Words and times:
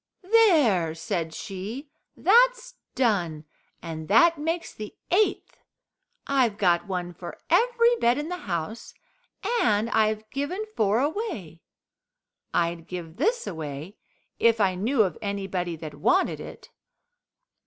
"There," 0.31 0.95
said 0.95 1.31
she, 1.31 1.91
"that's 2.17 2.73
done, 2.95 3.45
and 3.83 4.07
that 4.07 4.35
makes 4.35 4.73
the 4.73 4.95
eighth. 5.11 5.59
I've 6.25 6.57
got 6.57 6.87
one 6.87 7.13
for 7.13 7.37
every 7.51 7.95
bed 7.97 8.17
in 8.17 8.27
the 8.27 8.37
house, 8.49 8.95
and 9.61 9.91
I've 9.91 10.27
given 10.31 10.65
four 10.75 11.01
away. 11.01 11.61
I'd 12.51 12.87
give 12.87 13.17
this 13.17 13.45
away 13.45 13.97
if 14.39 14.59
I 14.59 14.73
knew 14.73 15.03
of 15.03 15.19
anybody 15.21 15.75
that 15.75 15.93
wanted 15.93 16.39
it." 16.39 16.71